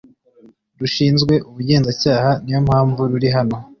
[0.79, 3.57] rushinzwe Ubugenzacyaha niyo mpamvu ruri hano